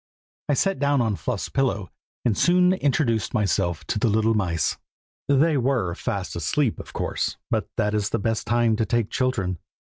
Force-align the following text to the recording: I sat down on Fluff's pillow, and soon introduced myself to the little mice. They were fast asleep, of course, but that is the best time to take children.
I 0.49 0.55
sat 0.55 0.79
down 0.79 0.99
on 0.99 1.15
Fluff's 1.15 1.47
pillow, 1.47 1.91
and 2.25 2.35
soon 2.35 2.73
introduced 2.73 3.35
myself 3.35 3.85
to 3.85 3.99
the 3.99 4.07
little 4.09 4.33
mice. 4.33 4.77
They 5.27 5.57
were 5.57 5.93
fast 5.93 6.35
asleep, 6.35 6.79
of 6.79 6.91
course, 6.91 7.37
but 7.51 7.69
that 7.77 7.93
is 7.93 8.09
the 8.09 8.17
best 8.17 8.47
time 8.47 8.75
to 8.77 8.85
take 8.87 9.11
children. 9.11 9.59